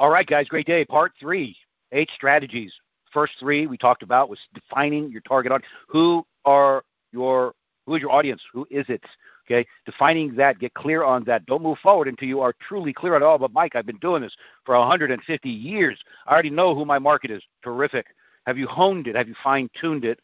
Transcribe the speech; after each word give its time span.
All 0.00 0.08
right, 0.08 0.26
guys, 0.26 0.48
great 0.48 0.66
day. 0.66 0.82
Part 0.86 1.12
three, 1.20 1.54
eight 1.92 2.08
strategies. 2.14 2.72
First 3.12 3.34
three 3.38 3.66
we 3.66 3.76
talked 3.76 4.02
about 4.02 4.30
was 4.30 4.38
defining 4.54 5.10
your 5.10 5.20
target 5.20 5.52
audience. 5.52 5.70
Who 5.88 6.24
are 6.46 6.82
your 7.12 7.52
who 7.84 7.96
is 7.96 8.00
your 8.00 8.10
audience? 8.10 8.40
Who 8.54 8.66
is 8.70 8.86
it? 8.88 9.02
Okay, 9.44 9.68
defining 9.84 10.34
that, 10.36 10.58
get 10.58 10.72
clear 10.72 11.04
on 11.04 11.22
that. 11.24 11.44
Don't 11.44 11.62
move 11.62 11.76
forward 11.82 12.08
until 12.08 12.28
you 12.28 12.40
are 12.40 12.54
truly 12.66 12.94
clear 12.94 13.14
on 13.14 13.22
all. 13.22 13.36
But 13.36 13.52
Mike, 13.52 13.76
I've 13.76 13.84
been 13.84 13.98
doing 13.98 14.22
this 14.22 14.34
for 14.64 14.74
150 14.74 15.50
years. 15.50 16.02
I 16.26 16.32
already 16.32 16.48
know 16.48 16.74
who 16.74 16.86
my 16.86 16.98
market 16.98 17.30
is. 17.30 17.42
Terrific. 17.62 18.06
Have 18.46 18.56
you 18.56 18.66
honed 18.66 19.06
it? 19.06 19.14
Have 19.14 19.28
you 19.28 19.34
fine 19.44 19.68
tuned 19.78 20.06
it 20.06 20.18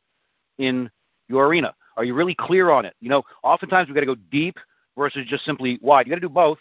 in 0.57 0.89
your 1.29 1.49
arena? 1.49 1.75
Are 1.99 2.05
you 2.05 2.15
really 2.15 2.35
clear 2.35 2.71
on 2.71 2.87
it? 2.87 2.95
You 3.03 3.11
know, 3.11 3.25
oftentimes 3.43 3.89
we've 3.89 3.95
got 3.95 4.01
to 4.01 4.07
go 4.07 4.17
deep 4.31 4.57
versus 4.97 5.27
just 5.29 5.45
simply 5.45 5.79
wide. 5.83 6.07
You 6.07 6.13
got 6.13 6.17
to 6.17 6.21
do 6.21 6.31
both. 6.31 6.57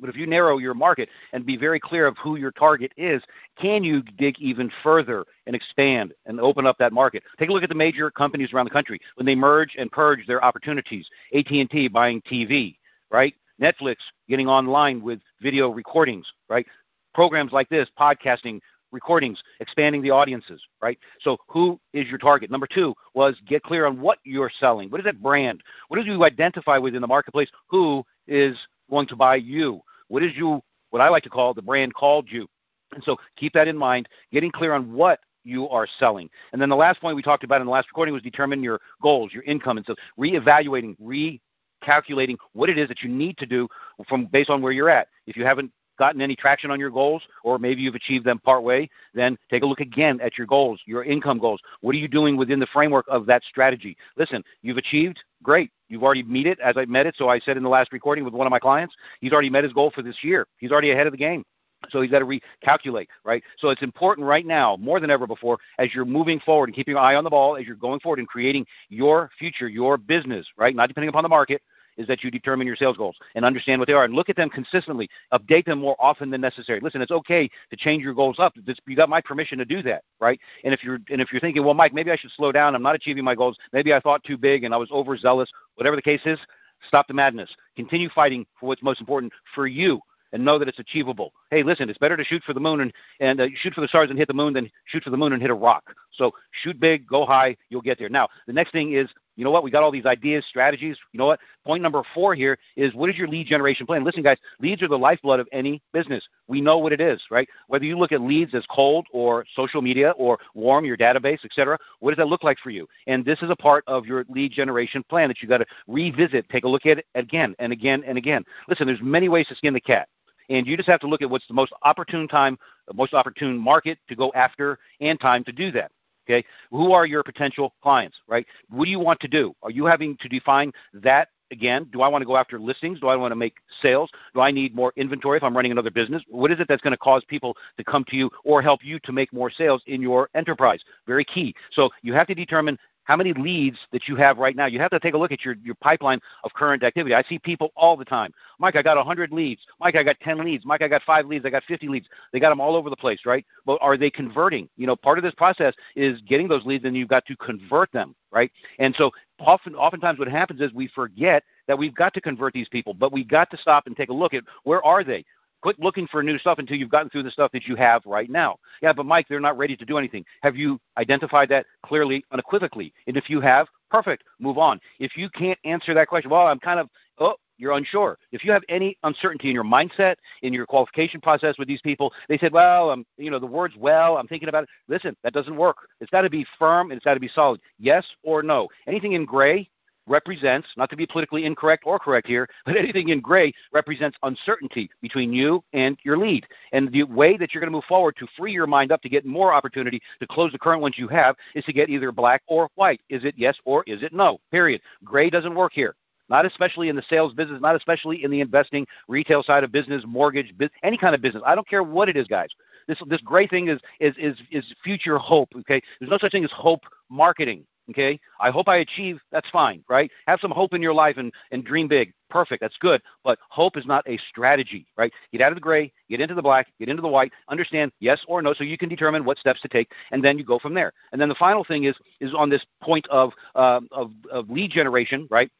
But 0.00 0.10
if 0.10 0.16
you 0.16 0.26
narrow 0.26 0.58
your 0.58 0.74
market 0.74 1.08
and 1.32 1.44
be 1.44 1.56
very 1.56 1.80
clear 1.80 2.06
of 2.06 2.16
who 2.18 2.36
your 2.36 2.50
target 2.52 2.92
is, 2.96 3.22
can 3.60 3.84
you 3.84 4.02
dig 4.18 4.38
even 4.38 4.70
further 4.82 5.24
and 5.46 5.54
expand 5.54 6.14
and 6.26 6.40
open 6.40 6.66
up 6.66 6.78
that 6.78 6.92
market? 6.92 7.22
Take 7.38 7.50
a 7.50 7.52
look 7.52 7.62
at 7.62 7.68
the 7.68 7.74
major 7.74 8.10
companies 8.10 8.52
around 8.52 8.66
the 8.66 8.70
country 8.70 9.00
when 9.16 9.26
they 9.26 9.34
merge 9.34 9.76
and 9.78 9.90
purge 9.90 10.26
their 10.26 10.44
opportunities. 10.44 11.08
AT&T 11.34 11.88
buying 11.88 12.22
TV, 12.22 12.76
right? 13.10 13.34
Netflix 13.60 13.96
getting 14.28 14.48
online 14.48 15.02
with 15.02 15.20
video 15.42 15.70
recordings, 15.70 16.26
right? 16.48 16.66
Programs 17.14 17.52
like 17.52 17.68
this, 17.68 17.88
podcasting, 17.98 18.60
recordings, 18.92 19.42
expanding 19.60 20.02
the 20.02 20.10
audiences, 20.10 20.62
right? 20.80 20.98
So 21.20 21.36
who 21.48 21.78
is 21.92 22.06
your 22.08 22.18
target? 22.18 22.50
Number 22.50 22.66
two 22.72 22.94
was 23.14 23.36
get 23.46 23.62
clear 23.62 23.86
on 23.86 24.00
what 24.00 24.18
you're 24.24 24.50
selling. 24.58 24.90
What 24.90 25.00
is 25.00 25.04
that 25.04 25.22
brand? 25.22 25.62
What 25.88 26.02
do 26.02 26.10
you 26.10 26.24
identify 26.24 26.78
within 26.78 27.00
the 27.00 27.06
marketplace? 27.06 27.50
Who 27.68 28.04
is 28.26 28.56
going 28.90 29.06
to 29.08 29.16
buy 29.16 29.36
you? 29.36 29.80
What 30.10 30.22
is 30.22 30.32
you 30.36 30.60
what 30.90 31.00
I 31.00 31.08
like 31.08 31.22
to 31.22 31.30
call 31.30 31.54
the 31.54 31.62
brand 31.62 31.94
called 31.94 32.26
you? 32.30 32.46
And 32.92 33.02
so 33.04 33.16
keep 33.36 33.52
that 33.52 33.68
in 33.68 33.76
mind, 33.76 34.08
getting 34.32 34.50
clear 34.50 34.72
on 34.72 34.92
what 34.92 35.20
you 35.44 35.68
are 35.68 35.86
selling. 35.98 36.28
And 36.52 36.60
then 36.60 36.68
the 36.68 36.76
last 36.76 37.00
point 37.00 37.14
we 37.14 37.22
talked 37.22 37.44
about 37.44 37.60
in 37.60 37.66
the 37.66 37.72
last 37.72 37.88
recording 37.88 38.12
was 38.12 38.22
determine 38.22 38.62
your 38.62 38.80
goals, 39.00 39.32
your 39.32 39.44
income. 39.44 39.76
And 39.76 39.86
so 39.86 39.94
reevaluating, 40.18 40.96
recalculating 41.00 42.36
what 42.52 42.68
it 42.68 42.76
is 42.76 42.88
that 42.88 43.02
you 43.02 43.08
need 43.08 43.38
to 43.38 43.46
do 43.46 43.68
from 44.08 44.26
based 44.26 44.50
on 44.50 44.60
where 44.60 44.72
you're 44.72 44.90
at. 44.90 45.08
If 45.26 45.36
you 45.36 45.44
haven't 45.44 45.70
gotten 46.00 46.22
any 46.22 46.34
traction 46.34 46.70
on 46.70 46.80
your 46.80 46.90
goals, 46.90 47.22
or 47.44 47.58
maybe 47.58 47.82
you've 47.82 47.94
achieved 47.94 48.24
them 48.24 48.38
part 48.38 48.62
way, 48.62 48.88
then 49.14 49.36
take 49.50 49.62
a 49.62 49.66
look 49.66 49.80
again 49.80 50.18
at 50.20 50.38
your 50.38 50.46
goals, 50.46 50.80
your 50.86 51.04
income 51.04 51.38
goals. 51.38 51.60
What 51.82 51.94
are 51.94 51.98
you 51.98 52.08
doing 52.08 52.38
within 52.38 52.58
the 52.58 52.66
framework 52.72 53.04
of 53.08 53.26
that 53.26 53.44
strategy? 53.44 53.96
Listen, 54.16 54.42
you've 54.62 54.78
achieved, 54.78 55.22
great. 55.42 55.70
You've 55.88 56.02
already 56.02 56.22
met 56.22 56.46
it 56.46 56.58
as 56.60 56.76
I 56.78 56.86
met 56.86 57.04
it. 57.06 57.16
So 57.18 57.28
I 57.28 57.38
said 57.38 57.58
in 57.58 57.62
the 57.62 57.68
last 57.68 57.92
recording 57.92 58.24
with 58.24 58.32
one 58.32 58.46
of 58.46 58.50
my 58.50 58.58
clients, 58.58 58.94
he's 59.20 59.32
already 59.32 59.50
met 59.50 59.62
his 59.62 59.74
goal 59.74 59.92
for 59.94 60.00
this 60.00 60.16
year. 60.22 60.46
He's 60.56 60.72
already 60.72 60.90
ahead 60.90 61.06
of 61.06 61.12
the 61.12 61.18
game. 61.18 61.44
So 61.88 62.00
he's 62.00 62.10
got 62.10 62.20
to 62.20 62.26
recalculate, 62.26 63.08
right? 63.24 63.42
So 63.58 63.70
it's 63.70 63.82
important 63.82 64.26
right 64.26 64.46
now, 64.46 64.76
more 64.78 65.00
than 65.00 65.10
ever 65.10 65.26
before, 65.26 65.58
as 65.78 65.94
you're 65.94 66.04
moving 66.04 66.38
forward 66.40 66.68
and 66.68 66.76
keeping 66.76 66.92
your 66.92 67.00
eye 67.00 67.16
on 67.16 67.24
the 67.24 67.30
ball, 67.30 67.56
as 67.56 67.66
you're 67.66 67.76
going 67.76 68.00
forward 68.00 68.18
and 68.18 68.28
creating 68.28 68.66
your 68.88 69.30
future, 69.38 69.68
your 69.68 69.96
business, 69.96 70.46
right? 70.56 70.74
Not 70.74 70.88
depending 70.88 71.08
upon 71.08 71.22
the 71.22 71.28
market, 71.28 71.62
is 71.96 72.06
that 72.06 72.22
you 72.22 72.30
determine 72.30 72.66
your 72.66 72.76
sales 72.76 72.96
goals 72.96 73.16
and 73.34 73.44
understand 73.44 73.80
what 73.80 73.86
they 73.86 73.92
are 73.92 74.04
and 74.04 74.14
look 74.14 74.28
at 74.28 74.36
them 74.36 74.50
consistently. 74.50 75.08
Update 75.32 75.64
them 75.64 75.78
more 75.78 75.96
often 75.98 76.30
than 76.30 76.40
necessary. 76.40 76.80
Listen, 76.80 77.00
it's 77.02 77.10
okay 77.10 77.48
to 77.70 77.76
change 77.76 78.02
your 78.02 78.14
goals 78.14 78.38
up. 78.38 78.54
you 78.86 78.96
got 78.96 79.08
my 79.08 79.20
permission 79.20 79.58
to 79.58 79.64
do 79.64 79.82
that, 79.82 80.04
right? 80.20 80.40
And 80.64 80.74
if 80.74 80.82
you're 80.82 80.98
and 81.10 81.20
if 81.20 81.32
you're 81.32 81.40
thinking, 81.40 81.64
well, 81.64 81.74
Mike, 81.74 81.94
maybe 81.94 82.10
I 82.10 82.16
should 82.16 82.30
slow 82.32 82.52
down. 82.52 82.74
I'm 82.74 82.82
not 82.82 82.94
achieving 82.94 83.24
my 83.24 83.34
goals. 83.34 83.58
Maybe 83.72 83.92
I 83.92 84.00
thought 84.00 84.22
too 84.24 84.38
big 84.38 84.64
and 84.64 84.74
I 84.74 84.76
was 84.76 84.90
overzealous. 84.90 85.50
Whatever 85.76 85.96
the 85.96 86.02
case 86.02 86.22
is, 86.24 86.38
stop 86.86 87.08
the 87.08 87.14
madness. 87.14 87.50
Continue 87.76 88.08
fighting 88.10 88.46
for 88.58 88.66
what's 88.66 88.82
most 88.82 89.00
important 89.00 89.32
for 89.54 89.66
you 89.66 90.00
and 90.32 90.44
know 90.44 90.58
that 90.58 90.68
it's 90.68 90.78
achievable. 90.78 91.32
Hey, 91.50 91.62
listen, 91.62 91.88
it's 91.88 91.98
better 91.98 92.16
to 92.16 92.24
shoot 92.24 92.42
for 92.44 92.54
the 92.54 92.60
moon 92.60 92.80
and, 92.80 92.92
and 93.20 93.40
uh, 93.40 93.46
shoot 93.56 93.74
for 93.74 93.80
the 93.80 93.88
stars 93.88 94.10
and 94.10 94.18
hit 94.18 94.28
the 94.28 94.34
moon 94.34 94.52
than 94.52 94.70
shoot 94.84 95.02
for 95.02 95.10
the 95.10 95.16
moon 95.16 95.32
and 95.32 95.42
hit 95.42 95.50
a 95.50 95.54
rock. 95.54 95.92
So 96.12 96.32
shoot 96.62 96.78
big, 96.78 97.06
go 97.06 97.26
high, 97.26 97.56
you'll 97.68 97.82
get 97.82 97.98
there. 97.98 98.08
Now, 98.08 98.28
the 98.46 98.52
next 98.52 98.72
thing 98.72 98.92
is, 98.92 99.08
you 99.36 99.44
know 99.44 99.50
what? 99.50 99.62
We 99.62 99.70
got 99.70 99.82
all 99.82 99.90
these 99.90 100.06
ideas, 100.06 100.44
strategies. 100.48 100.98
You 101.12 101.18
know 101.18 101.26
what? 101.26 101.40
Point 101.64 101.82
number 101.82 102.02
four 102.14 102.34
here 102.34 102.58
is 102.76 102.94
what 102.94 103.08
is 103.10 103.16
your 103.16 103.28
lead 103.28 103.46
generation 103.46 103.86
plan? 103.86 104.04
Listen, 104.04 104.22
guys, 104.22 104.38
leads 104.60 104.82
are 104.82 104.88
the 104.88 104.98
lifeblood 104.98 105.40
of 105.40 105.48
any 105.52 105.82
business. 105.92 106.26
We 106.48 106.60
know 106.60 106.78
what 106.78 106.92
it 106.92 107.00
is, 107.00 107.22
right? 107.30 107.48
Whether 107.68 107.84
you 107.84 107.98
look 107.98 108.12
at 108.12 108.20
leads 108.20 108.54
as 108.54 108.64
cold 108.70 109.06
or 109.12 109.44
social 109.54 109.82
media 109.82 110.10
or 110.12 110.38
warm, 110.54 110.84
your 110.84 110.96
database, 110.96 111.44
etc., 111.44 111.78
what 112.00 112.10
does 112.10 112.18
that 112.18 112.28
look 112.28 112.44
like 112.44 112.58
for 112.58 112.70
you? 112.70 112.86
And 113.06 113.24
this 113.24 113.40
is 113.42 113.50
a 113.50 113.56
part 113.56 113.84
of 113.86 114.06
your 114.06 114.24
lead 114.28 114.52
generation 114.52 115.02
plan 115.08 115.28
that 115.28 115.40
you 115.40 115.48
got 115.48 115.58
to 115.58 115.66
revisit, 115.86 116.48
take 116.48 116.64
a 116.64 116.68
look 116.68 116.86
at 116.86 116.98
it 116.98 117.06
again 117.14 117.54
and 117.58 117.72
again 117.72 118.02
and 118.06 118.18
again. 118.18 118.44
Listen, 118.68 118.86
there's 118.86 119.02
many 119.02 119.28
ways 119.28 119.46
to 119.48 119.54
skin 119.54 119.74
the 119.74 119.80
cat 119.80 120.08
and 120.50 120.66
you 120.66 120.76
just 120.76 120.88
have 120.88 121.00
to 121.00 121.06
look 121.06 121.22
at 121.22 121.30
what's 121.30 121.46
the 121.46 121.54
most 121.54 121.72
opportune 121.84 122.28
time, 122.28 122.58
the 122.88 122.94
most 122.94 123.14
opportune 123.14 123.56
market 123.56 123.98
to 124.08 124.16
go 124.16 124.32
after, 124.34 124.78
and 125.00 125.18
time 125.18 125.44
to 125.44 125.52
do 125.52 125.70
that. 125.70 125.92
Okay, 126.30 126.46
who 126.70 126.92
are 126.92 127.06
your 127.06 127.24
potential 127.24 127.74
clients, 127.82 128.18
right? 128.28 128.46
What 128.68 128.84
do 128.84 128.90
you 128.90 129.00
want 129.00 129.18
to 129.20 129.28
do? 129.28 129.52
Are 129.64 129.70
you 129.70 129.84
having 129.84 130.16
to 130.18 130.28
define 130.28 130.72
that 130.94 131.28
again? 131.50 131.88
Do 131.92 132.02
I 132.02 132.08
want 132.08 132.22
to 132.22 132.26
go 132.26 132.36
after 132.36 132.60
listings? 132.60 133.00
Do 133.00 133.08
I 133.08 133.16
want 133.16 133.32
to 133.32 133.36
make 133.36 133.56
sales? 133.82 134.10
Do 134.32 134.40
I 134.40 134.52
need 134.52 134.72
more 134.72 134.92
inventory 134.96 135.38
if 135.38 135.42
I'm 135.42 135.56
running 135.56 135.72
another 135.72 135.90
business? 135.90 136.22
What 136.28 136.52
is 136.52 136.60
it 136.60 136.68
that's 136.68 136.82
going 136.82 136.92
to 136.92 136.98
cause 136.98 137.24
people 137.26 137.56
to 137.78 137.84
come 137.84 138.04
to 138.08 138.16
you 138.16 138.30
or 138.44 138.62
help 138.62 138.84
you 138.84 139.00
to 139.00 139.12
make 139.12 139.32
more 139.32 139.50
sales 139.50 139.82
in 139.88 140.00
your 140.00 140.30
enterprise? 140.36 140.80
Very 141.04 141.24
key. 141.24 141.52
So 141.72 141.90
you 142.02 142.12
have 142.12 142.28
to 142.28 142.34
determine 142.36 142.78
how 143.10 143.16
many 143.16 143.32
leads 143.32 143.76
that 143.90 144.06
you 144.06 144.14
have 144.14 144.38
right 144.38 144.54
now. 144.54 144.66
You 144.66 144.78
have 144.78 144.92
to 144.92 145.00
take 145.00 145.14
a 145.14 145.18
look 145.18 145.32
at 145.32 145.44
your, 145.44 145.56
your 145.64 145.74
pipeline 145.74 146.20
of 146.44 146.52
current 146.52 146.84
activity. 146.84 147.12
I 147.12 147.24
see 147.24 147.40
people 147.40 147.72
all 147.74 147.96
the 147.96 148.04
time. 148.04 148.32
Mike, 148.60 148.76
I 148.76 148.82
got 148.82 148.96
100 148.96 149.32
leads. 149.32 149.62
Mike, 149.80 149.96
I 149.96 150.04
got 150.04 150.20
10 150.20 150.38
leads. 150.44 150.64
Mike, 150.64 150.80
I 150.80 150.86
got 150.86 151.02
five 151.02 151.26
leads. 151.26 151.44
I 151.44 151.50
got 151.50 151.64
50 151.64 151.88
leads. 151.88 152.06
They 152.32 152.38
got 152.38 152.50
them 152.50 152.60
all 152.60 152.76
over 152.76 152.88
the 152.88 152.94
place, 152.94 153.22
right? 153.26 153.44
But 153.66 153.78
are 153.80 153.96
they 153.96 154.10
converting? 154.10 154.68
You 154.76 154.86
know, 154.86 154.94
part 154.94 155.18
of 155.18 155.24
this 155.24 155.34
process 155.34 155.74
is 155.96 156.20
getting 156.20 156.46
those 156.46 156.64
leads, 156.64 156.84
and 156.84 156.96
you've 156.96 157.08
got 157.08 157.26
to 157.26 157.36
convert 157.38 157.90
them, 157.90 158.14
right? 158.30 158.52
And 158.78 158.94
so 158.96 159.10
often, 159.40 159.74
oftentimes, 159.74 160.20
what 160.20 160.28
happens 160.28 160.60
is 160.60 160.72
we 160.72 160.86
forget 160.86 161.42
that 161.66 161.76
we've 161.76 161.96
got 161.96 162.14
to 162.14 162.20
convert 162.20 162.52
these 162.52 162.68
people, 162.68 162.94
but 162.94 163.12
we've 163.12 163.26
got 163.26 163.50
to 163.50 163.56
stop 163.56 163.88
and 163.88 163.96
take 163.96 164.10
a 164.10 164.14
look 164.14 164.34
at 164.34 164.44
where 164.62 164.84
are 164.86 165.02
they? 165.02 165.24
Quit 165.62 165.78
looking 165.78 166.06
for 166.06 166.22
new 166.22 166.38
stuff 166.38 166.58
until 166.58 166.76
you've 166.76 166.90
gotten 166.90 167.10
through 167.10 167.22
the 167.22 167.30
stuff 167.30 167.52
that 167.52 167.66
you 167.66 167.76
have 167.76 168.02
right 168.06 168.30
now. 168.30 168.56
Yeah, 168.82 168.92
but 168.92 169.06
Mike, 169.06 169.26
they're 169.28 169.40
not 169.40 169.58
ready 169.58 169.76
to 169.76 169.84
do 169.84 169.98
anything. 169.98 170.24
Have 170.42 170.56
you 170.56 170.80
identified 170.96 171.48
that 171.50 171.66
clearly, 171.84 172.24
unequivocally? 172.32 172.92
And 173.06 173.16
if 173.16 173.28
you 173.28 173.40
have, 173.40 173.66
perfect, 173.90 174.24
move 174.38 174.58
on. 174.58 174.80
If 174.98 175.16
you 175.16 175.28
can't 175.30 175.58
answer 175.64 175.94
that 175.94 176.08
question, 176.08 176.30
well, 176.30 176.46
I'm 176.46 176.60
kind 176.60 176.80
of, 176.80 176.88
oh, 177.18 177.34
you're 177.60 177.72
unsure. 177.72 178.18
If 178.32 178.42
you 178.44 178.52
have 178.52 178.62
any 178.68 178.96
uncertainty 179.02 179.48
in 179.48 179.54
your 179.54 179.64
mindset, 179.64 180.16
in 180.42 180.54
your 180.54 180.64
qualification 180.64 181.20
process 181.20 181.56
with 181.58 181.68
these 181.68 181.82
people, 181.82 182.12
they 182.28 182.38
said, 182.38 182.52
well, 182.52 182.90
um, 182.90 183.04
you 183.18 183.30
know, 183.30 183.38
the 183.38 183.46
words 183.46 183.74
well, 183.76 184.16
I'm 184.16 184.26
thinking 184.26 184.48
about 184.48 184.64
it. 184.64 184.70
Listen, 184.88 185.14
that 185.22 185.34
doesn't 185.34 185.56
work. 185.56 185.76
It's 186.00 186.10
got 186.10 186.22
to 186.22 186.30
be 186.30 186.46
firm 186.58 186.90
and 186.90 186.96
it's 186.96 187.04
got 187.04 187.14
to 187.14 187.20
be 187.20 187.28
solid. 187.28 187.60
Yes 187.78 188.06
or 188.22 188.42
no. 188.42 188.68
Anything 188.86 189.12
in 189.12 189.26
gray, 189.26 189.68
represents, 190.10 190.68
not 190.76 190.90
to 190.90 190.96
be 190.96 191.06
politically 191.06 191.46
incorrect 191.46 191.84
or 191.86 191.98
correct 191.98 192.26
here, 192.26 192.48
but 192.66 192.76
anything 192.78 193.08
in 193.08 193.20
gray 193.20 193.52
represents 193.72 194.18
uncertainty 194.22 194.90
between 195.00 195.32
you 195.32 195.64
and 195.72 195.96
your 196.04 196.18
lead. 196.18 196.46
And 196.72 196.92
the 196.92 197.04
way 197.04 197.36
that 197.36 197.54
you're 197.54 197.60
going 197.60 197.70
to 197.70 197.76
move 197.76 197.84
forward 197.84 198.16
to 198.18 198.26
free 198.36 198.52
your 198.52 198.66
mind 198.66 198.92
up 198.92 199.00
to 199.02 199.08
get 199.08 199.24
more 199.24 199.54
opportunity 199.54 200.00
to 200.20 200.26
close 200.26 200.52
the 200.52 200.58
current 200.58 200.82
ones 200.82 200.96
you 200.98 201.08
have 201.08 201.36
is 201.54 201.64
to 201.64 201.72
get 201.72 201.88
either 201.88 202.12
black 202.12 202.42
or 202.48 202.68
white. 202.74 203.00
Is 203.08 203.24
it 203.24 203.34
yes 203.38 203.56
or 203.64 203.84
is 203.86 204.02
it 204.02 204.12
no? 204.12 204.38
Period. 204.50 204.82
Gray 205.04 205.30
doesn't 205.30 205.54
work 205.54 205.72
here. 205.72 205.94
Not 206.28 206.46
especially 206.46 206.88
in 206.88 206.96
the 206.96 207.02
sales 207.10 207.34
business, 207.34 207.60
not 207.60 207.74
especially 207.74 208.22
in 208.22 208.30
the 208.30 208.40
investing, 208.40 208.86
retail 209.08 209.42
side 209.42 209.64
of 209.64 209.72
business, 209.72 210.04
mortgage, 210.06 210.54
any 210.84 210.96
kind 210.96 211.14
of 211.14 211.20
business. 211.20 211.42
I 211.44 211.56
don't 211.56 211.68
care 211.68 211.82
what 211.82 212.08
it 212.08 212.16
is, 212.16 212.28
guys. 212.28 212.48
This 212.86 212.98
this 213.08 213.20
gray 213.20 213.48
thing 213.48 213.68
is 213.68 213.80
is 213.98 214.14
is 214.16 214.36
is 214.50 214.64
future 214.82 215.18
hope. 215.18 215.48
Okay, 215.58 215.82
there's 215.98 216.10
no 216.10 216.18
such 216.18 216.32
thing 216.32 216.44
as 216.44 216.52
hope 216.52 216.82
marketing. 217.08 217.66
Okay? 217.90 218.18
I 218.40 218.50
hope 218.50 218.68
I 218.68 218.78
achieve, 218.78 219.20
that's 219.32 219.48
fine, 219.50 219.84
right? 219.88 220.10
Have 220.26 220.40
some 220.40 220.50
hope 220.50 220.74
in 220.74 220.82
your 220.82 220.94
life 220.94 221.16
and, 221.18 221.32
and 221.50 221.64
dream 221.64 221.88
big. 221.88 222.12
Perfect, 222.28 222.60
that's 222.60 222.76
good. 222.78 223.02
But 223.24 223.38
hope 223.48 223.76
is 223.76 223.86
not 223.86 224.08
a 224.08 224.18
strategy, 224.28 224.86
right? 224.96 225.12
Get 225.32 225.42
out 225.42 225.50
of 225.50 225.56
the 225.56 225.60
gray, 225.60 225.92
get 226.08 226.20
into 226.20 226.34
the 226.34 226.42
black, 226.42 226.68
get 226.78 226.88
into 226.88 227.02
the 227.02 227.08
white, 227.08 227.32
understand 227.48 227.90
yes 227.98 228.24
or 228.28 228.40
no 228.40 228.54
so 228.54 228.62
you 228.62 228.78
can 228.78 228.88
determine 228.88 229.24
what 229.24 229.38
steps 229.38 229.60
to 229.62 229.68
take, 229.68 229.90
and 230.12 230.24
then 230.24 230.38
you 230.38 230.44
go 230.44 230.58
from 230.58 230.74
there. 230.74 230.92
And 231.12 231.20
then 231.20 231.28
the 231.28 231.34
final 231.34 231.64
thing 231.64 231.84
is 231.84 231.96
is 232.20 232.32
on 232.34 232.48
this 232.48 232.64
point 232.80 233.06
of, 233.08 233.32
uh, 233.56 233.80
of, 233.90 234.12
of 234.30 234.48
lead 234.48 234.70
generation, 234.70 235.26
right? 235.30 235.50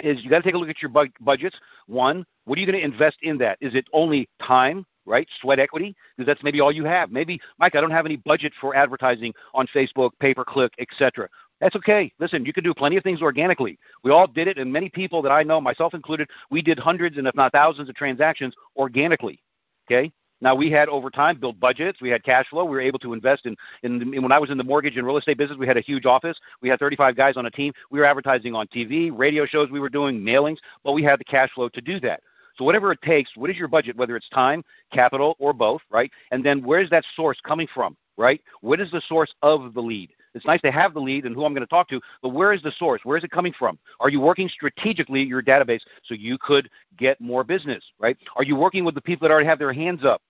Is 0.00 0.22
you 0.22 0.30
got 0.30 0.38
to 0.38 0.44
take 0.44 0.54
a 0.54 0.58
look 0.58 0.68
at 0.68 0.80
your 0.82 0.90
bu- 0.90 1.10
budgets. 1.20 1.56
One, 1.86 2.24
what 2.44 2.56
are 2.56 2.60
you 2.60 2.66
going 2.66 2.78
to 2.78 2.84
invest 2.84 3.16
in 3.22 3.38
that? 3.38 3.58
Is 3.60 3.74
it 3.74 3.86
only 3.92 4.28
time, 4.40 4.86
right? 5.08 5.26
Sweat 5.40 5.58
equity, 5.58 5.96
because 6.16 6.26
that's 6.26 6.42
maybe 6.42 6.60
all 6.60 6.70
you 6.70 6.84
have. 6.84 7.10
Maybe, 7.10 7.40
Mike, 7.58 7.74
I 7.74 7.80
don't 7.80 7.90
have 7.90 8.06
any 8.06 8.16
budget 8.16 8.52
for 8.60 8.76
advertising 8.76 9.32
on 9.54 9.66
Facebook, 9.74 10.10
pay 10.20 10.34
per 10.34 10.44
click, 10.44 10.72
etc. 10.78 11.28
That's 11.60 11.76
okay. 11.76 12.12
Listen, 12.18 12.44
you 12.44 12.52
can 12.52 12.62
do 12.62 12.72
plenty 12.72 12.96
of 12.96 13.02
things 13.02 13.20
organically. 13.20 13.78
We 14.04 14.12
all 14.12 14.26
did 14.26 14.46
it, 14.46 14.58
and 14.58 14.72
many 14.72 14.88
people 14.88 15.22
that 15.22 15.32
I 15.32 15.42
know, 15.42 15.60
myself 15.60 15.94
included, 15.94 16.28
we 16.50 16.62
did 16.62 16.78
hundreds 16.78 17.18
and 17.18 17.26
if 17.26 17.34
not 17.34 17.52
thousands 17.52 17.88
of 17.88 17.96
transactions 17.96 18.54
organically. 18.76 19.42
Okay? 19.90 20.12
Now 20.40 20.54
we 20.54 20.70
had 20.70 20.88
over 20.88 21.10
time 21.10 21.40
built 21.40 21.58
budgets, 21.58 22.00
we 22.00 22.10
had 22.10 22.22
cash 22.22 22.46
flow, 22.48 22.64
we 22.64 22.70
were 22.70 22.80
able 22.80 23.00
to 23.00 23.12
invest 23.12 23.46
in, 23.46 23.56
in, 23.82 24.14
in 24.14 24.22
when 24.22 24.30
I 24.30 24.38
was 24.38 24.50
in 24.50 24.58
the 24.58 24.62
mortgage 24.62 24.96
and 24.96 25.04
real 25.04 25.16
estate 25.16 25.36
business, 25.36 25.58
we 25.58 25.66
had 25.66 25.76
a 25.76 25.80
huge 25.80 26.06
office. 26.06 26.38
We 26.62 26.68
had 26.68 26.78
35 26.78 27.16
guys 27.16 27.36
on 27.36 27.46
a 27.46 27.50
team. 27.50 27.72
We 27.90 27.98
were 27.98 28.04
advertising 28.04 28.54
on 28.54 28.68
TV, 28.68 29.10
radio 29.12 29.46
shows 29.46 29.68
we 29.70 29.80
were 29.80 29.88
doing, 29.88 30.20
mailings, 30.20 30.58
but 30.84 30.92
we 30.92 31.02
had 31.02 31.18
the 31.18 31.24
cash 31.24 31.50
flow 31.54 31.68
to 31.70 31.80
do 31.80 31.98
that. 32.00 32.22
So 32.56 32.64
whatever 32.64 32.92
it 32.92 33.02
takes, 33.02 33.30
what 33.36 33.50
is 33.50 33.56
your 33.56 33.68
budget, 33.68 33.96
whether 33.96 34.16
it's 34.16 34.28
time, 34.28 34.64
capital, 34.92 35.36
or 35.38 35.52
both, 35.52 35.80
right? 35.90 36.10
And 36.30 36.44
then 36.44 36.62
where's 36.62 36.90
that 36.90 37.04
source 37.14 37.38
coming 37.44 37.68
from, 37.72 37.96
right? 38.16 38.40
What 38.60 38.80
is 38.80 38.90
the 38.90 39.02
source 39.08 39.32
of 39.42 39.74
the 39.74 39.80
lead? 39.80 40.10
It's 40.38 40.46
nice 40.46 40.62
to 40.62 40.72
have 40.72 40.94
the 40.94 41.00
lead 41.00 41.26
and 41.26 41.34
who 41.34 41.44
I'm 41.44 41.52
going 41.52 41.66
to 41.66 41.66
talk 41.66 41.88
to, 41.88 42.00
but 42.22 42.30
where 42.30 42.52
is 42.52 42.62
the 42.62 42.72
source? 42.72 43.00
Where 43.04 43.16
is 43.16 43.24
it 43.24 43.30
coming 43.30 43.52
from? 43.58 43.78
Are 44.00 44.08
you 44.08 44.20
working 44.20 44.48
strategically 44.48 45.22
at 45.22 45.28
your 45.28 45.42
database 45.42 45.80
so 46.04 46.14
you 46.14 46.38
could 46.40 46.70
get 46.96 47.20
more 47.20 47.44
business, 47.44 47.84
right? 47.98 48.16
Are 48.36 48.44
you 48.44 48.56
working 48.56 48.84
with 48.84 48.94
the 48.94 49.00
people 49.00 49.26
that 49.26 49.32
already 49.32 49.48
have 49.48 49.58
their 49.58 49.72
hands 49.72 50.04
up 50.04 50.22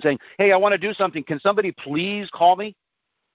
saying, 0.00 0.18
hey, 0.38 0.52
I 0.52 0.56
want 0.56 0.72
to 0.72 0.78
do 0.78 0.92
something. 0.92 1.22
Can 1.24 1.40
somebody 1.40 1.72
please 1.72 2.28
call 2.30 2.56
me? 2.56 2.76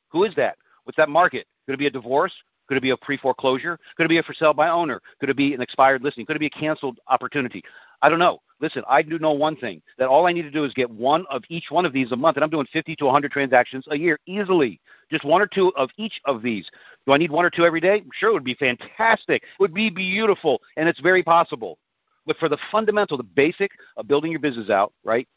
Who 0.10 0.24
is 0.24 0.36
that? 0.36 0.58
What's 0.84 0.98
that 0.98 1.10
market? 1.10 1.48
Could 1.66 1.74
it 1.74 1.80
be 1.80 1.88
a 1.88 1.92
divorce? 1.92 2.34
Could 2.68 2.78
it 2.78 2.82
be 2.82 2.92
a 2.92 2.98
pre 2.98 3.18
foreclosure? 3.18 3.80
Could 3.98 4.06
it 4.06 4.10
be 4.10 4.20
a 4.20 4.24
for 4.24 4.34
sale 4.34 4.54
by 4.54 4.70
owner? 4.70 5.02
Could 5.20 5.30
it 5.30 5.38
be 5.38 5.54
an 5.54 5.62
expired 5.62 6.04
listing? 6.04 6.26
Could 6.26 6.36
it 6.36 6.40
be 6.40 6.48
a 6.48 6.52
canceled 6.52 7.00
opportunity? 7.08 7.64
I 8.02 8.10
don't 8.10 8.20
know. 8.20 8.40
Listen, 8.62 8.84
I 8.90 9.02
do 9.02 9.18
know 9.20 9.32
one 9.32 9.56
thing 9.56 9.82
that 9.98 10.10
all 10.10 10.28
I 10.28 10.34
need 10.34 10.42
to 10.42 10.52
do 10.52 10.66
is 10.66 10.74
get 10.74 10.90
one 10.90 11.26
of 11.30 11.44
each 11.50 11.66
one 11.70 11.86
of 11.86 11.94
these 11.94 12.12
a 12.12 12.16
month, 12.16 12.38
and 12.38 12.44
I'm 12.44 12.50
doing 12.50 12.68
50 12.72 12.96
to 12.98 13.06
100 13.06 13.32
transactions 13.32 13.86
a 13.90 13.98
year 13.98 14.20
easily. 14.26 14.82
Just 15.10 15.24
one 15.24 15.42
or 15.42 15.48
two 15.48 15.74
of 15.76 15.90
each 15.98 16.20
of 16.26 16.42
these. 16.42 16.70
Do 17.06 17.14
I 17.14 17.18
need 17.18 17.32
one 17.32 17.46
or 17.46 17.50
two 17.50 17.66
every 17.66 17.80
day? 17.80 18.04
Sure, 18.14 18.30
it 18.30 18.34
would 18.34 18.44
be 18.44 18.56
fantastic. 18.56 19.44
It 19.44 19.62
would 19.62 19.74
be 19.74 19.90
beautiful, 19.90 20.62
and 20.76 20.90
it's 20.90 21.00
very 21.00 21.24
possible. 21.24 21.78
But 22.26 22.38
for 22.38 22.50
the 22.50 22.58
fundamental, 22.72 23.18
the 23.18 23.24
basic 23.24 23.72
of 23.98 24.08
building 24.08 24.32
your 24.32 24.42
business 24.42 24.70
out, 24.70 24.94
right? 25.04 25.28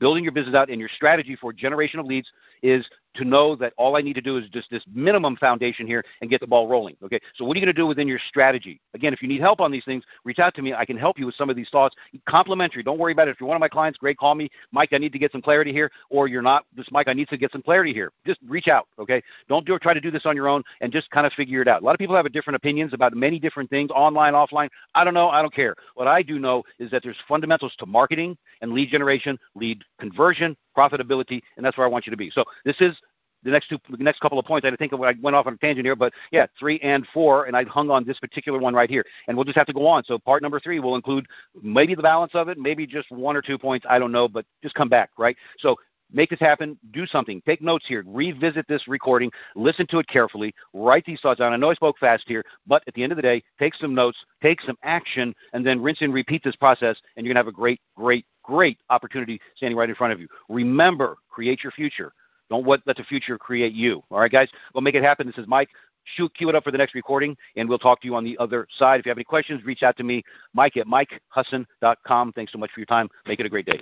Building 0.00 0.24
your 0.24 0.32
business 0.32 0.56
out 0.56 0.68
and 0.68 0.80
your 0.80 0.90
strategy 0.96 1.36
for 1.36 1.52
generation 1.52 2.00
of 2.00 2.06
leads 2.06 2.28
is 2.62 2.84
to 3.14 3.24
know 3.24 3.54
that 3.56 3.72
all 3.76 3.96
I 3.96 4.00
need 4.00 4.14
to 4.14 4.20
do 4.20 4.36
is 4.36 4.48
just 4.48 4.70
this 4.70 4.84
minimum 4.92 5.36
foundation 5.36 5.86
here 5.86 6.04
and 6.20 6.30
get 6.30 6.40
the 6.40 6.46
ball 6.46 6.68
rolling. 6.68 6.96
Okay. 7.02 7.20
So 7.34 7.44
what 7.44 7.56
are 7.56 7.60
you 7.60 7.64
going 7.64 7.74
to 7.74 7.80
do 7.80 7.86
within 7.86 8.08
your 8.08 8.20
strategy? 8.28 8.80
Again, 8.94 9.12
if 9.12 9.22
you 9.22 9.28
need 9.28 9.40
help 9.40 9.60
on 9.60 9.70
these 9.70 9.84
things, 9.84 10.04
reach 10.24 10.38
out 10.38 10.54
to 10.54 10.62
me. 10.62 10.74
I 10.74 10.84
can 10.84 10.96
help 10.96 11.18
you 11.18 11.26
with 11.26 11.34
some 11.34 11.50
of 11.50 11.56
these 11.56 11.68
thoughts. 11.70 11.94
Complimentary. 12.28 12.82
Don't 12.82 12.98
worry 12.98 13.12
about 13.12 13.28
it. 13.28 13.32
If 13.32 13.40
you're 13.40 13.48
one 13.48 13.56
of 13.56 13.60
my 13.60 13.68
clients, 13.68 13.98
great. 13.98 14.18
Call 14.18 14.34
me, 14.34 14.50
Mike. 14.70 14.90
I 14.92 14.98
need 14.98 15.12
to 15.12 15.18
get 15.18 15.32
some 15.32 15.42
clarity 15.42 15.72
here, 15.72 15.90
or 16.10 16.28
you're 16.28 16.42
not. 16.42 16.64
This 16.76 16.86
Mike, 16.90 17.08
I 17.08 17.12
need 17.12 17.28
to 17.28 17.36
get 17.36 17.52
some 17.52 17.62
clarity 17.62 17.92
here. 17.92 18.12
Just 18.26 18.40
reach 18.46 18.68
out. 18.68 18.88
Okay. 18.98 19.22
Don't 19.48 19.66
do 19.66 19.78
try 19.78 19.94
to 19.94 20.00
do 20.00 20.10
this 20.10 20.26
on 20.26 20.36
your 20.36 20.48
own 20.48 20.62
and 20.80 20.92
just 20.92 21.10
kind 21.10 21.26
of 21.26 21.32
figure 21.32 21.62
it 21.62 21.68
out. 21.68 21.82
A 21.82 21.84
lot 21.84 21.94
of 21.94 21.98
people 21.98 22.16
have 22.16 22.30
different 22.32 22.56
opinions 22.56 22.94
about 22.94 23.14
many 23.14 23.38
different 23.38 23.68
things, 23.70 23.90
online, 23.90 24.34
offline. 24.34 24.68
I 24.94 25.04
don't 25.04 25.14
know. 25.14 25.28
I 25.28 25.42
don't 25.42 25.54
care. 25.54 25.74
What 25.94 26.08
I 26.08 26.22
do 26.22 26.38
know 26.38 26.62
is 26.78 26.90
that 26.90 27.02
there's 27.02 27.16
fundamentals 27.28 27.74
to 27.78 27.86
marketing 27.86 28.36
and 28.60 28.72
lead 28.72 28.88
generation, 28.90 29.38
lead 29.54 29.82
conversion, 29.98 30.56
profitability, 30.76 31.42
and 31.56 31.64
that's 31.64 31.76
where 31.76 31.86
I 31.86 31.90
want 31.90 32.06
you 32.06 32.10
to 32.10 32.16
be. 32.16 32.30
So 32.30 32.44
this 32.64 32.76
is 32.80 32.96
the 33.44 33.50
next 33.50 33.68
two, 33.68 33.78
the 33.90 34.04
next 34.04 34.20
couple 34.20 34.38
of 34.38 34.44
points. 34.44 34.66
I 34.66 34.74
think 34.76 34.92
I 34.92 34.96
went 34.96 35.34
off 35.34 35.46
on 35.46 35.54
a 35.54 35.56
tangent 35.58 35.84
here, 35.84 35.96
but 35.96 36.12
yeah, 36.30 36.46
three 36.58 36.78
and 36.80 37.06
four, 37.12 37.46
and 37.46 37.56
I 37.56 37.64
hung 37.64 37.90
on 37.90 38.04
this 38.04 38.18
particular 38.18 38.58
one 38.58 38.74
right 38.74 38.88
here, 38.88 39.04
and 39.26 39.36
we'll 39.36 39.44
just 39.44 39.56
have 39.56 39.66
to 39.66 39.72
go 39.72 39.86
on. 39.86 40.04
So 40.04 40.18
part 40.18 40.42
number 40.42 40.60
three 40.60 40.80
will 40.80 40.96
include 40.96 41.26
maybe 41.60 41.94
the 41.94 42.02
balance 42.02 42.32
of 42.34 42.48
it, 42.48 42.58
maybe 42.58 42.86
just 42.86 43.10
one 43.10 43.36
or 43.36 43.42
two 43.42 43.58
points. 43.58 43.86
I 43.88 43.98
don't 43.98 44.12
know, 44.12 44.28
but 44.28 44.46
just 44.62 44.74
come 44.74 44.88
back, 44.88 45.10
right? 45.18 45.36
So 45.58 45.76
make 46.12 46.30
this 46.30 46.40
happen. 46.40 46.78
Do 46.92 47.06
something. 47.06 47.42
Take 47.46 47.62
notes 47.62 47.84
here. 47.86 48.04
Revisit 48.06 48.66
this 48.68 48.86
recording. 48.88 49.30
Listen 49.56 49.86
to 49.88 49.98
it 49.98 50.08
carefully. 50.08 50.54
Write 50.72 51.04
these 51.04 51.20
thoughts 51.20 51.38
down. 51.38 51.52
I 51.52 51.56
know 51.56 51.70
I 51.70 51.74
spoke 51.74 51.98
fast 51.98 52.24
here, 52.26 52.44
but 52.66 52.82
at 52.86 52.94
the 52.94 53.02
end 53.02 53.12
of 53.12 53.16
the 53.16 53.22
day, 53.22 53.42
take 53.58 53.74
some 53.74 53.94
notes, 53.94 54.18
take 54.42 54.60
some 54.60 54.76
action, 54.82 55.34
and 55.52 55.66
then 55.66 55.80
rinse 55.80 56.02
and 56.02 56.12
repeat 56.12 56.42
this 56.44 56.56
process, 56.56 56.96
and 57.16 57.24
you're 57.26 57.32
gonna 57.32 57.44
have 57.44 57.52
a 57.52 57.52
great, 57.52 57.80
great, 57.96 58.26
great 58.42 58.78
opportunity 58.90 59.40
standing 59.56 59.76
right 59.76 59.88
in 59.88 59.94
front 59.94 60.12
of 60.12 60.20
you. 60.20 60.28
Remember, 60.48 61.16
create 61.30 61.62
your 61.62 61.72
future. 61.72 62.12
Don't 62.50 62.66
let 62.66 62.84
the 62.84 63.04
future 63.04 63.38
create 63.38 63.72
you. 63.72 64.02
All 64.10 64.20
right, 64.20 64.30
guys? 64.30 64.48
We'll 64.74 64.82
make 64.82 64.94
it 64.94 65.02
happen. 65.02 65.26
This 65.26 65.38
is 65.38 65.46
Mike. 65.46 65.70
Shoot, 66.04 66.34
cue 66.34 66.48
it 66.48 66.54
up 66.54 66.64
for 66.64 66.70
the 66.72 66.78
next 66.78 66.94
recording, 66.94 67.36
and 67.56 67.68
we'll 67.68 67.78
talk 67.78 68.00
to 68.00 68.06
you 68.06 68.14
on 68.16 68.24
the 68.24 68.36
other 68.38 68.66
side. 68.76 69.00
If 69.00 69.06
you 69.06 69.10
have 69.10 69.18
any 69.18 69.24
questions, 69.24 69.64
reach 69.64 69.82
out 69.82 69.96
to 69.98 70.02
me, 70.02 70.22
Mike 70.52 70.76
at 70.76 70.86
mikehusson.com. 70.86 72.32
Thanks 72.32 72.52
so 72.52 72.58
much 72.58 72.70
for 72.72 72.80
your 72.80 72.86
time. 72.86 73.08
Make 73.26 73.40
it 73.40 73.46
a 73.46 73.48
great 73.48 73.66
day. 73.66 73.80